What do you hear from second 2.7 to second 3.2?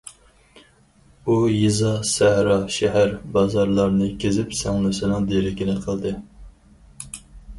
شەھەر-